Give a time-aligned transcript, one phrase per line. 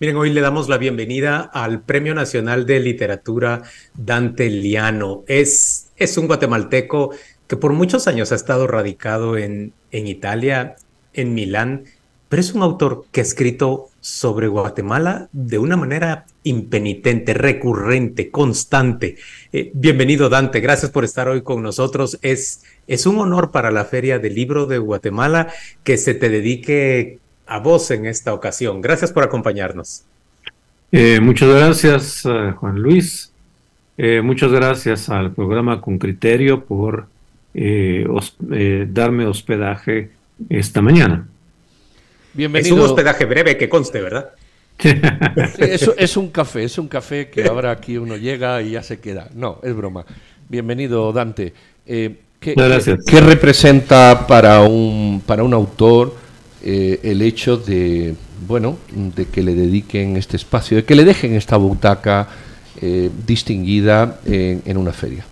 [0.00, 5.24] Miren, hoy le damos la bienvenida al Premio Nacional de Literatura Dante Liano.
[5.26, 7.10] Es, es un guatemalteco
[7.46, 10.76] que por muchos años ha estado radicado en, en Italia,
[11.12, 11.84] en Milán,
[12.30, 19.16] pero es un autor que ha escrito sobre Guatemala de una manera impenitente, recurrente, constante.
[19.52, 22.18] Eh, bienvenido Dante, gracias por estar hoy con nosotros.
[22.22, 25.48] Es, es un honor para la Feria del Libro de Guatemala
[25.84, 27.18] que se te dedique
[27.50, 28.80] a vos en esta ocasión.
[28.80, 30.04] Gracias por acompañarnos.
[30.92, 33.32] Eh, muchas gracias, eh, Juan Luis.
[33.98, 37.06] Eh, muchas gracias al programa Con Criterio por
[37.52, 40.10] darme hospedaje
[40.48, 41.26] esta mañana.
[42.32, 42.76] Bienvenido.
[42.76, 44.30] Es un hospedaje breve que conste, ¿verdad?
[45.58, 49.28] es un café, es un café que ahora aquí uno llega y ya se queda.
[49.34, 50.06] No, es broma.
[50.48, 51.52] Bienvenido, Dante.
[51.84, 52.14] ¿qué,
[52.56, 53.04] Gracias.
[53.04, 56.14] ¿qué, representa para un, para un autor
[56.62, 58.14] eh, el hecho de,
[58.46, 62.28] bueno, de que le dediquen este espacio, de que le dejen esta butaca
[62.80, 65.24] eh, distinguida en, una feria?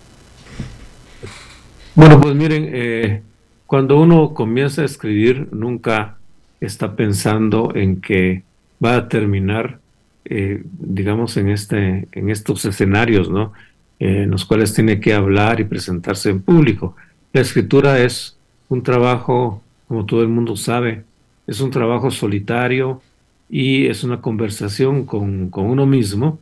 [1.95, 3.21] Bueno, pues miren, eh,
[3.65, 6.17] cuando uno comienza a escribir, nunca
[6.59, 8.43] está pensando en que
[8.83, 9.79] va a terminar,
[10.23, 13.53] digamos, en, este, en estos escenarios, ¿no?
[13.99, 16.95] en los cuales tiene que hablar y presentarse en público.
[17.33, 18.37] La escritura es
[18.69, 21.03] un trabajo, como todo el mundo sabe,
[21.49, 23.01] es un trabajo solitario
[23.49, 26.39] y es una conversación con, uno mismo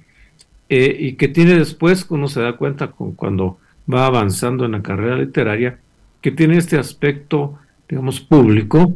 [0.68, 3.58] eh, y que tiene después, uno se da cuenta con, cuando
[3.92, 5.80] va avanzando en la carrera literaria,
[6.20, 8.94] que tiene este aspecto, digamos, público,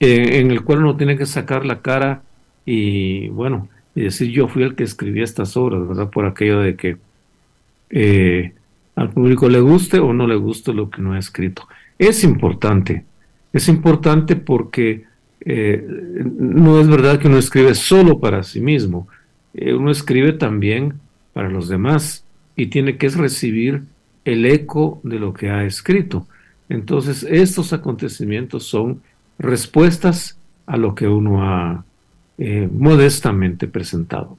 [0.00, 2.22] eh, en el cual uno tiene que sacar la cara
[2.64, 6.08] y, bueno, y decir yo fui el que escribí estas obras, ¿verdad?
[6.08, 6.96] Por aquello de que
[7.90, 8.54] eh,
[8.96, 11.68] al público le guste o no le guste lo que no ha escrito.
[11.98, 13.04] Es importante,
[13.52, 15.11] es importante porque
[15.44, 19.08] eh, no es verdad que uno escribe solo para sí mismo,
[19.54, 20.94] eh, uno escribe también
[21.32, 23.82] para los demás y tiene que recibir
[24.24, 26.26] el eco de lo que ha escrito.
[26.68, 29.02] Entonces, estos acontecimientos son
[29.38, 31.84] respuestas a lo que uno ha
[32.38, 34.38] eh, modestamente presentado.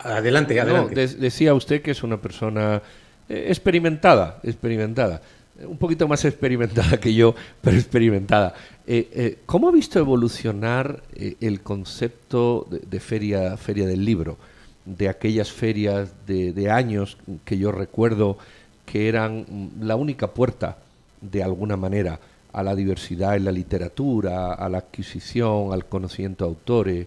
[0.00, 1.08] adelante, adelante.
[1.18, 2.80] decía usted que es una persona
[3.28, 5.20] experimentada, experimentada
[5.66, 8.54] un poquito más experimentada que yo, pero experimentada.
[8.86, 14.38] Eh, eh, ¿Cómo ha visto evolucionar eh, el concepto de, feria, feria del libro?
[14.84, 18.38] De aquellas ferias de, años que yo recuerdo
[18.86, 20.78] que eran la única puerta,
[21.20, 22.20] de alguna manera,
[22.52, 27.06] a la diversidad en la literatura, a la adquisición, al conocimiento de autores,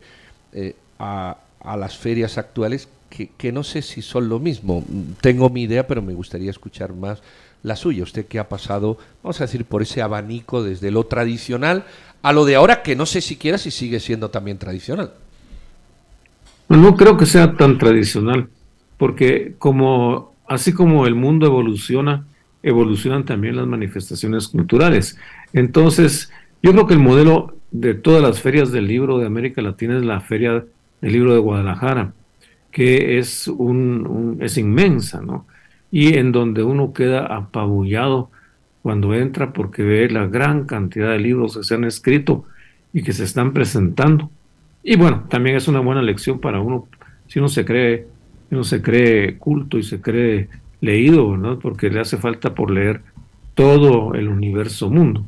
[1.00, 1.38] a,
[1.76, 4.84] las ferias actuales que, que no sé si son lo mismo.
[5.22, 7.24] Tengo mi idea, pero me gustaría escuchar más
[7.64, 8.04] la suya.
[8.04, 11.86] Usted que ha pasado, vamos a decir, por ese abanico desde lo tradicional
[12.22, 15.14] a lo de ahora, que no sé siquiera si sigue siendo también tradicional.
[16.70, 18.48] No creo que sea tan tradicional,
[18.98, 22.26] porque como así como el mundo evoluciona,
[22.62, 25.18] evolucionan también las manifestaciones culturales.
[25.54, 29.98] Entonces, yo creo que el modelo de todas las ferias del libro de América Latina
[29.98, 30.64] es la Feria
[31.02, 32.14] del Libro de Guadalajara,
[32.70, 35.48] que es, un es inmensa, ¿no?
[35.92, 38.30] Y en donde uno queda apabullado
[38.82, 42.46] cuando entra porque ve la gran cantidad de libros que se han escrito
[42.94, 44.32] y que se están presentando.
[44.84, 46.88] Y bueno, también es una buena lección para uno,
[47.28, 48.08] si uno se cree,
[48.50, 50.50] uno se cree culto y se cree
[50.80, 51.60] leído, ¿no?
[51.60, 53.02] porque le hace falta por leer
[53.54, 55.26] todo el universo mundo.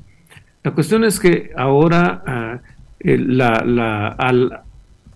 [0.63, 2.61] La cuestión es que ahora ah,
[3.01, 4.61] la, al,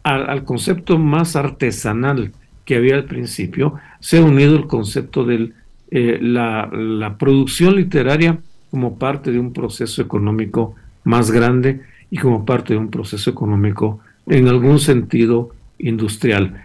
[0.04, 2.34] al concepto más artesanal
[2.66, 5.52] que había al principio, se ha unido el concepto de
[5.90, 10.76] eh, la, producción literaria como parte de un proceso económico
[11.06, 11.82] más grande
[12.12, 16.62] y como parte de un proceso económico en algún sentido industrial.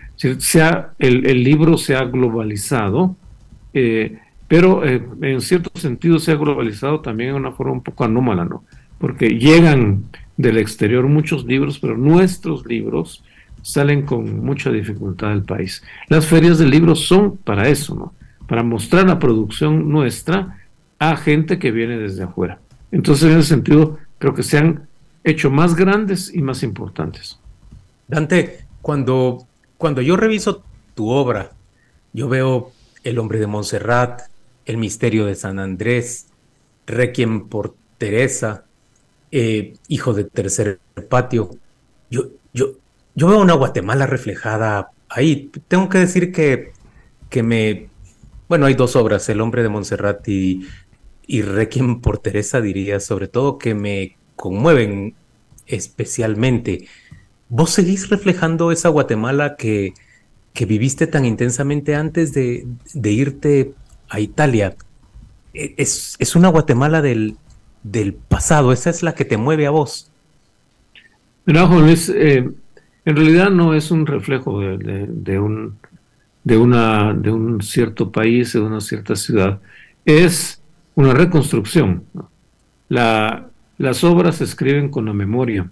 [0.98, 3.16] el, libro se ha globalizado,
[3.72, 8.04] eh, pero eh, en cierto sentido se ha globalizado también de una forma un poco
[8.04, 8.64] anómala, ¿no?
[8.98, 10.04] Porque llegan
[10.36, 13.22] del exterior muchos libros, pero nuestros libros
[13.62, 15.82] salen con mucha dificultad del país.
[16.08, 18.12] Las ferias del libro son para eso, ¿no?
[18.46, 20.58] Para mostrar la producción nuestra
[20.98, 22.60] a gente que viene desde afuera.
[22.90, 24.88] Entonces, en ese sentido, creo que se han
[25.24, 27.38] hecho más grandes y más importantes.
[28.08, 29.46] Dante, cuando,
[29.78, 30.62] cuando yo reviso
[30.94, 31.52] tu obra,
[32.12, 32.72] yo veo
[33.04, 34.22] El hombre de Montserrat,
[34.66, 36.26] El misterio de San Andrés,
[36.86, 38.64] Requiem por Teresa,
[39.30, 41.50] eh, Hijo de Tercer Patio.
[42.10, 42.74] Yo, yo,
[43.14, 45.50] yo veo una Guatemala reflejada ahí.
[45.68, 46.72] Tengo que decir que,
[47.28, 47.88] que me...
[48.48, 50.66] Bueno, hay dos obras, El hombre de Montserrat y,
[51.26, 55.14] y Requiem por Teresa, diría, sobre todo que me conmueven
[55.66, 56.88] especialmente.
[57.48, 59.94] vos seguís reflejando esa Guatemala que,
[60.52, 62.66] que viviste tan intensamente antes de,
[63.04, 63.74] irte
[64.08, 64.74] a Italia.
[65.54, 67.36] E, es, es una Guatemala del,
[67.82, 70.10] del, pasado, esa es la que te mueve a vos.
[71.44, 72.48] Mira, Luis, eh,
[73.04, 75.76] en realidad no es un reflejo de, un,
[76.44, 79.60] de, una, de un cierto país, de una cierta ciudad,
[80.04, 80.62] es
[80.94, 82.04] una reconstrucción.
[82.88, 85.70] La, las obras se escriben con la memoria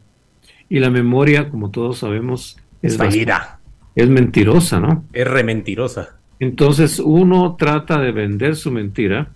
[0.68, 3.60] y la memoria, como todos sabemos, es, fallida.
[3.94, 5.04] Es mentirosa, ¿no?
[5.12, 6.16] Es rementirosa.
[6.38, 9.28] Entonces uno trata de vender su mentira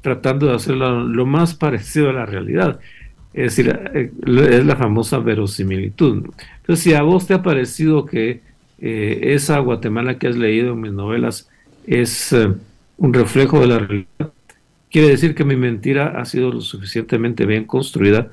[0.00, 2.80] tratando de hacerlo lo más parecido a la realidad.
[3.34, 4.10] Es decir, eh,
[4.50, 6.30] es la famosa verosimilitud.
[6.60, 8.40] Entonces, si a vos te ha parecido que
[8.80, 11.48] eh, esa Guatemala que has leído en mis novelas
[11.86, 12.48] es eh,
[12.96, 14.32] un reflejo de la realidad,
[14.90, 18.30] quiere decir que mi mentira ha sido lo suficientemente bien construida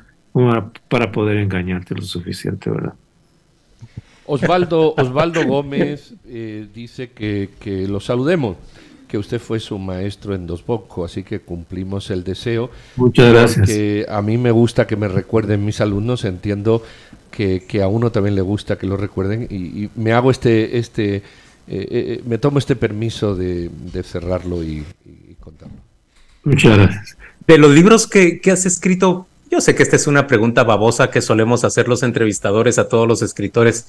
[0.89, 2.93] para poder engañarte lo suficiente, ¿verdad?
[4.25, 6.13] Osvaldo, Osvaldo Gómez
[6.73, 8.57] dice que, que, lo saludemos,
[9.07, 12.69] que usted fue su maestro en Dos Boco, así que cumplimos el deseo.
[12.95, 13.67] Muchas gracias.
[13.67, 16.83] Que a mí me gusta que me recuerden mis alumnos, entiendo
[17.31, 21.15] que, que a uno también le gusta que lo recuerden y, me hago este, este
[21.15, 21.21] eh,
[21.67, 25.75] eh, me tomo este permiso de, de cerrarlo y, y, contarlo.
[26.43, 27.17] Muchas gracias.
[27.47, 31.09] De los libros que, que has escrito, yo sé que esta es una pregunta babosa
[31.09, 33.87] que solemos hacer los entrevistadores a todos los escritores.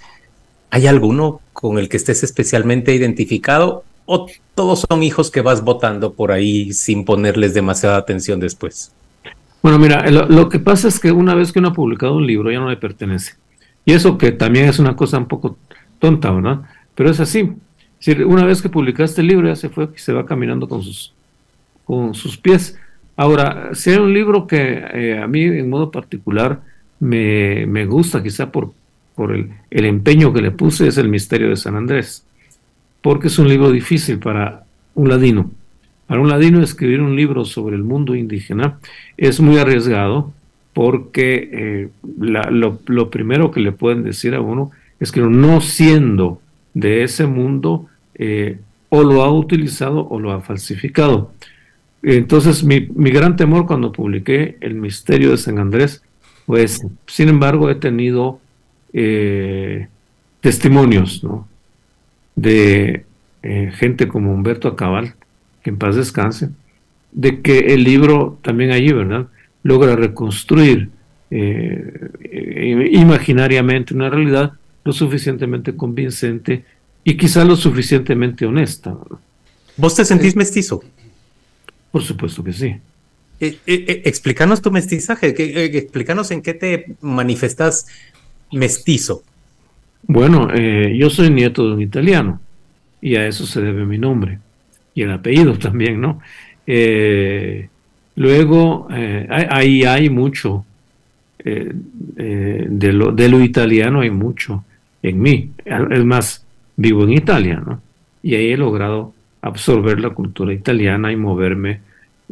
[0.70, 6.14] ¿Hay alguno con el que estés especialmente identificado o todos son hijos que vas votando
[6.14, 8.92] por ahí sin ponerles demasiada atención después?
[9.62, 12.50] Bueno, mira, lo, que pasa es que una vez que uno ha publicado un libro
[12.50, 13.34] ya no le pertenece.
[13.84, 15.58] Y eso que también es una cosa un poco
[15.98, 16.60] tonta, ¿verdad?
[16.94, 17.52] Pero es así.
[17.98, 20.82] Si una vez que publicaste el libro ya se fue y se va caminando con
[20.82, 21.12] sus,
[21.84, 22.78] con sus pies.
[23.16, 26.60] Ahora, si hay un libro que eh, a mí en modo particular
[27.00, 28.72] me, me gusta, quizá por,
[29.14, 32.24] por el, el, empeño que le puse, es El Misterio de San Andrés,
[33.06, 34.64] porque es un libro difícil para
[34.96, 35.48] un ladino.
[36.08, 38.80] Para un ladino escribir un libro sobre el mundo indígena
[39.16, 40.32] es muy arriesgado
[40.72, 41.88] porque eh,
[42.18, 46.40] lo, primero que le pueden decir a uno es que no siendo
[46.74, 47.86] de ese mundo
[48.16, 48.58] eh,
[48.88, 51.30] o lo ha utilizado o lo ha falsificado.
[52.02, 56.02] Entonces, mi, gran temor cuando publiqué El misterio de San Andrés,
[56.44, 58.40] pues, sin embargo, he tenido
[58.92, 59.86] eh,
[60.40, 61.46] testimonios ¿no?
[62.36, 63.04] De
[63.42, 65.14] eh, gente como Humberto Acabal,
[65.62, 66.50] que en paz descanse,
[67.12, 69.26] de que el libro también allí, ¿verdad?,
[69.62, 70.90] logra reconstruir
[71.30, 74.52] eh, imaginariamente una realidad
[74.84, 76.64] lo suficientemente convincente
[77.02, 78.96] y quizá lo suficientemente honesta.
[79.76, 80.82] ¿Vos te sentís mestizo?
[81.90, 82.66] Por supuesto que sí.
[83.38, 85.34] Eh, eh, eh, explícanos tu mestizaje,
[85.76, 87.86] explícanos en qué te manifestas
[88.50, 89.22] mestizo.
[90.06, 92.40] Bueno, yo soy nieto de un italiano
[93.00, 94.38] y a eso se debe mi nombre
[94.94, 96.20] y el apellido también, ¿no?
[98.16, 100.64] luego, ahí hay mucho,
[101.44, 104.64] de, lo, de lo italiano hay mucho
[105.02, 105.50] en mí.
[105.64, 107.80] Es más, vivo en Italia, ¿no?
[108.22, 111.80] Y ahí he logrado absorber la cultura italiana y moverme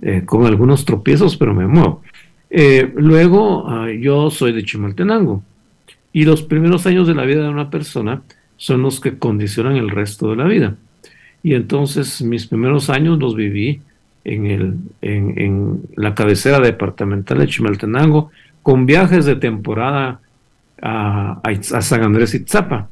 [0.03, 2.03] eh, con algunos tropiezos, pero me muevo.
[2.51, 5.43] Eh, luego, ah, yo soy de Chimaltenango
[6.15, 8.23] y los primeros años de la vida de una persona
[8.57, 10.77] son los que condicionan el resto de la vida.
[11.43, 13.83] Y entonces mis primeros años los viví
[14.25, 18.31] en, el, en, la cabecera departamental de Chimaltenango,
[18.63, 20.21] con viajes de temporada
[20.81, 22.89] a, San Andrés y Tzapa.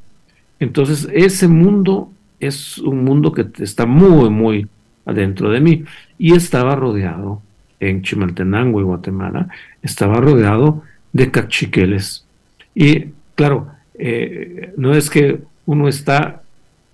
[0.59, 2.11] Entonces ese mundo
[2.41, 4.67] es un mundo que está muy, muy
[5.07, 5.85] adentro de mí.
[6.19, 7.41] Y estaba rodeado,
[7.79, 9.47] en Chimaltenango y Guatemala,
[9.81, 12.27] estaba rodeado de cachiqueles.
[12.75, 16.43] Y claro, eh, no es que uno está,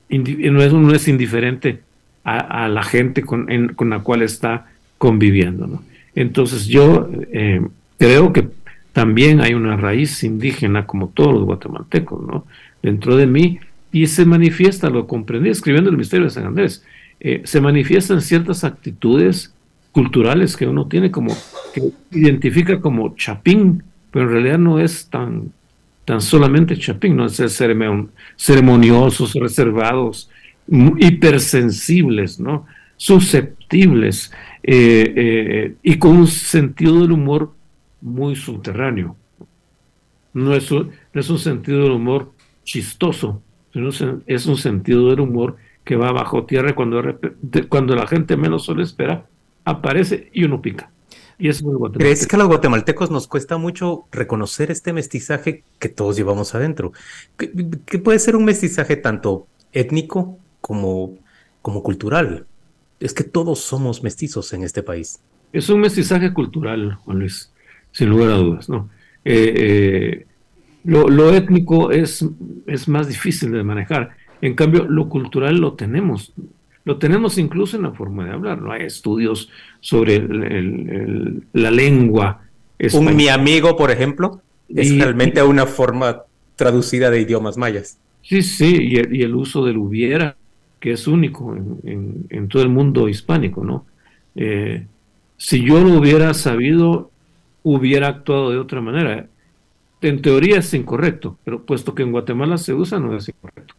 [0.08, 1.80] no es, uno es indiferente
[2.24, 4.66] a, la gente con, con, la cual está
[4.98, 5.82] conviviendo.
[6.14, 7.62] Entonces yo eh,
[7.98, 8.48] creo que
[8.92, 12.44] también hay una raíz indígena, como todos los guatemaltecos, ¿no?
[12.82, 13.60] dentro de mí,
[13.92, 16.84] y se manifiesta, lo comprendí escribiendo el misterio de San Andrés,
[17.20, 19.54] eh, se manifiestan ciertas actitudes
[19.92, 21.34] culturales que uno tiene como,
[21.72, 25.52] que identifica como chapín, pero en realidad no es tan,
[26.08, 30.30] tan solamente chapín, no ser ceremoniosos, reservados,
[30.66, 32.64] hipersensibles, ¿no?
[32.96, 37.52] susceptibles eh, eh, y con un sentido del humor
[38.00, 39.16] muy subterráneo.
[40.32, 42.32] No es, un sentido del humor
[42.64, 43.42] chistoso,
[44.26, 47.02] es un sentido del humor que va bajo tierra cuando,
[47.68, 49.26] cuando la gente menos lo espera,
[49.62, 50.90] aparece y uno pica.
[51.38, 51.62] Y es
[51.94, 56.92] ¿Crees que a los guatemaltecos nos cuesta mucho reconocer este mestizaje que todos llevamos adentro?
[57.36, 61.16] ¿Qué, puede ser un mestizaje tanto étnico como,
[61.62, 62.46] como cultural?
[62.98, 65.20] Es que todos somos mestizos en este país.
[65.52, 67.52] Es un mestizaje cultural, Juan Luis,
[67.92, 68.90] sin lugar a dudas, ¿no?
[69.24, 70.26] Eh, eh,
[70.82, 72.24] lo, étnico es,
[72.66, 74.16] es más difícil de manejar.
[74.40, 76.32] En cambio, lo cultural lo tenemos.
[76.88, 78.72] Lo tenemos incluso en la forma de hablar, ¿no?
[78.72, 80.26] Hay estudios sobre
[81.52, 82.40] la lengua.
[82.94, 84.40] Un mi amigo, por ejemplo,
[84.70, 86.22] es realmente una forma
[86.56, 87.98] traducida de idiomas mayas.
[88.22, 90.34] Sí, sí, y el, uso del hubiera,
[90.80, 93.84] que es único en, todo el mundo hispánico, ¿no?
[94.34, 94.86] Eh,
[95.36, 97.10] si yo lo hubiera sabido,
[97.64, 99.26] hubiera actuado de otra manera.
[100.00, 103.74] En teoría es incorrecto, pero puesto que en Guatemala se usa, no es incorrecto.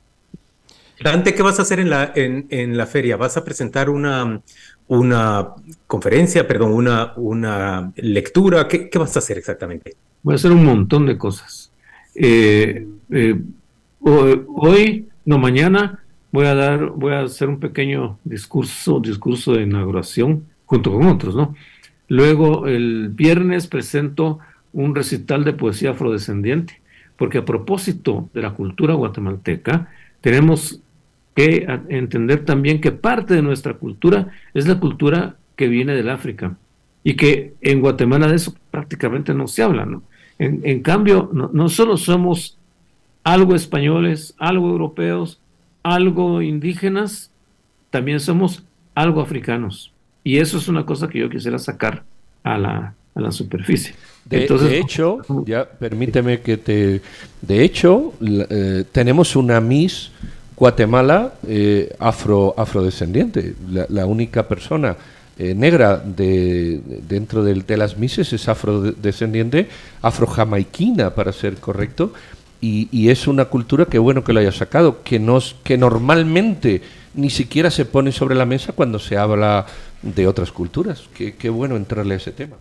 [1.01, 3.15] Dante, ¿qué vas a hacer en la, en, la feria?
[3.15, 4.41] ¿Vas a presentar una,
[4.87, 5.49] una
[5.87, 8.67] conferencia, perdón, una, una lectura?
[8.67, 9.95] ¿Qué, vas a hacer exactamente?
[10.23, 11.71] Voy a hacer un montón de cosas.
[12.15, 13.39] Eh, eh,
[14.01, 20.45] hoy, no mañana, voy a dar, voy a hacer un pequeño discurso, discurso de inauguración
[20.65, 21.55] junto con otros, ¿no?
[22.09, 24.39] Luego el viernes presento
[24.73, 26.81] un recital de poesía afrodescendiente,
[27.17, 29.89] porque a propósito de la cultura guatemalteca,
[30.21, 30.81] tenemos
[31.35, 36.57] que entender también que parte de nuestra cultura es la cultura que viene del África
[37.03, 39.85] y que en Guatemala de eso prácticamente no se habla.
[39.85, 40.03] ¿no?
[40.37, 42.57] En, cambio, no, solo somos
[43.23, 45.39] algo españoles, algo europeos,
[45.83, 47.31] algo indígenas,
[47.89, 48.63] también somos
[48.95, 49.91] algo africanos.
[50.23, 52.03] Y eso es una cosa que yo quisiera sacar
[52.43, 53.95] a la, a la superficie.
[54.25, 57.01] De, Entonces, de hecho, ya permíteme que te...
[57.41, 60.11] De hecho, eh, tenemos una Miss
[60.59, 63.55] Guatemala eh, afro, afrodescendiente.
[63.69, 64.97] La, única persona
[65.37, 69.69] eh, negra de, dentro del, de las Misses es afrodescendiente,
[70.01, 72.11] afrojamaiquina para ser correcto,
[72.61, 76.81] y, es una cultura que bueno que lo haya sacado, que, nos, que normalmente
[77.13, 79.65] ni siquiera se pone sobre la mesa cuando se habla
[80.01, 81.07] de otras culturas.
[81.13, 82.57] Qué, bueno entrarle a ese tema.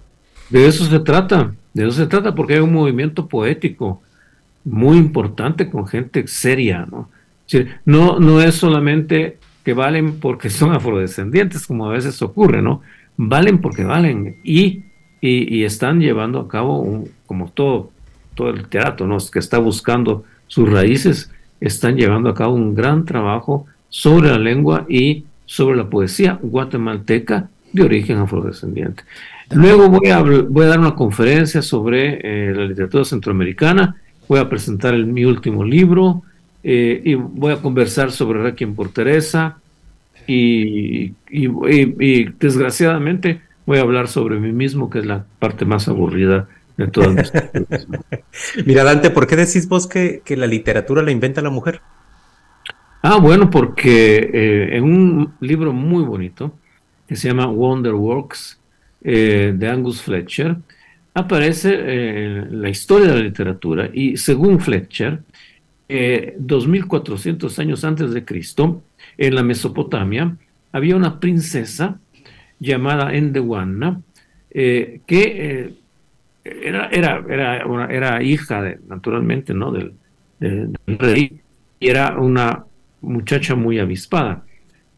[0.50, 4.00] De eso se trata, de eso se trata porque hay un movimiento poético
[4.64, 7.10] muy importante con gente seria, ¿no?
[7.84, 12.80] No, no es solamente que valen porque son afrodescendientes, como a veces ocurre, ¿no?
[13.16, 14.84] Valen porque valen y,
[15.20, 17.90] y, están llevando a cabo, como todo,
[18.34, 19.18] todo el teatro, ¿no?
[19.32, 24.86] Que está buscando sus raíces, están llevando a cabo un gran trabajo sobre la lengua
[24.88, 29.02] y sobre la poesía guatemalteca de origen afrodescendiente.
[29.50, 33.96] Luego voy a, voy a dar una conferencia sobre eh, la literatura centroamericana,
[34.28, 36.22] voy a presentar mi último libro
[36.62, 39.58] eh, y voy a conversar sobre Requiem por Teresa.
[40.26, 46.48] Y, y, desgraciadamente voy a hablar sobre mí mismo, que es la parte más aburrida
[46.76, 47.14] de todo
[48.66, 51.80] Mira, Dante, ¿por qué decís vos que, que la literatura la inventa la mujer?
[53.02, 56.52] Ah, bueno, porque eh, en un libro muy bonito
[57.06, 58.60] que se llama Wonder Works
[59.02, 60.56] eh, de Angus Fletcher
[61.14, 63.90] aparece la historia de la literatura.
[63.92, 65.20] Y según Fletcher,
[65.88, 68.82] 2400 años antes de Cristo,
[69.16, 70.36] en la Mesopotamia,
[70.72, 71.98] había una princesa
[72.60, 74.02] llamada Endewanna
[74.50, 75.74] que
[76.44, 79.72] era, era, era, era, hija, de, naturalmente, ¿no?
[79.72, 79.92] del
[80.86, 81.40] rey
[81.80, 82.64] y era una
[83.00, 84.44] muchacha muy avispada.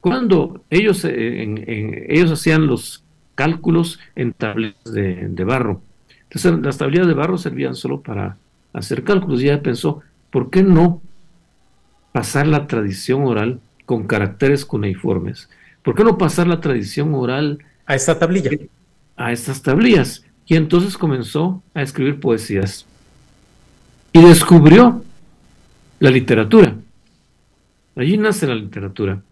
[0.01, 3.05] Cuando ellos, eh, ellos hacían los
[3.35, 5.83] cálculos en tablillas de, barro,
[6.25, 8.37] entonces las tablillas de barro servían solo para
[8.73, 11.03] hacer cálculos y ella pensó, ¿por qué no
[12.13, 15.49] pasar la tradición oral con caracteres cuneiformes?
[15.83, 18.51] ¿Por qué no pasar la tradición oral a esta tablilla?
[19.17, 20.25] A estas tablillas.
[20.47, 22.87] Y entonces comenzó a escribir poesías.
[24.13, 25.05] Y descubrió
[26.01, 26.77] la literatura.
[27.97, 29.23] Allí nace la literatura.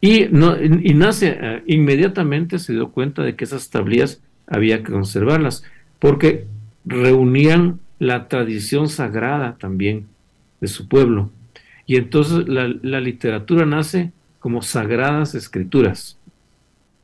[0.00, 4.92] Y, no, y nace, eh, inmediatamente se dio cuenta de que esas tablillas había que
[4.92, 5.64] conservarlas,
[5.98, 6.46] porque
[6.84, 10.06] reunían la tradición sagrada también
[10.60, 11.30] de su pueblo.
[11.86, 16.18] Y entonces la, literatura nace como sagradas escrituras,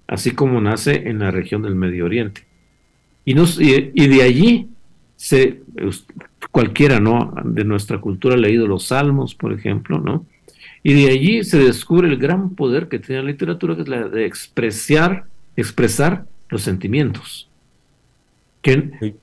[0.07, 2.45] así como nace en la región del Medio Oriente.
[3.25, 4.69] Y, y de allí
[5.17, 5.63] se,
[6.51, 7.35] cualquiera ¿no?
[7.45, 10.27] de nuestra cultura ha leído los salmos, por ejemplo, ¿no?
[10.83, 14.09] Y de allí se descubre el gran poder que tiene la literatura, que es la
[14.09, 15.25] de expresar,
[15.57, 17.49] expresar los sentimientos.
[18.63, 19.15] Que,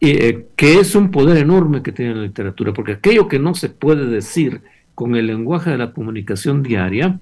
[0.00, 3.70] eh, que es un poder enorme que tiene la literatura, porque aquello que no se
[3.70, 4.62] puede decir
[4.94, 7.18] con el lenguaje de la comunicación diaria,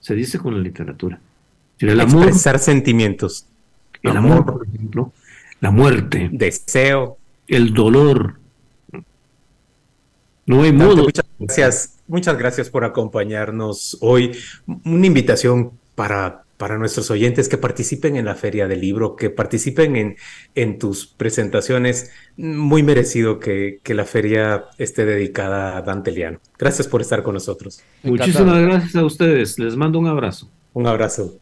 [0.00, 1.20] se dice con la literatura.
[1.78, 3.46] El amor, expresar sentimientos.
[4.02, 5.12] El amor, por ejemplo,
[5.60, 8.38] la muerte, deseo, el dolor.
[10.46, 11.04] No hay modo.
[11.04, 14.36] Muchas gracias, muchas gracias por acompañarnos hoy.
[14.84, 19.96] Una invitación para para nuestros oyentes que participen en la Feria del Libro, que participen
[19.96, 20.16] en,
[20.54, 22.10] en tus presentaciones.
[22.36, 26.40] Muy merecido que, que, la feria esté dedicada a Dante Liano.
[26.58, 27.80] Gracias por estar con nosotros.
[28.02, 29.58] Muchísimas gracias a ustedes.
[29.58, 30.50] Les mando un abrazo.
[30.72, 31.38] Un abrazo.